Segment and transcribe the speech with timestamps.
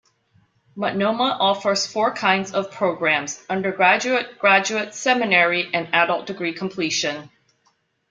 [0.75, 7.29] Multnomah offers four kinds of programs: undergraduate, graduate, seminary and adult degree completion.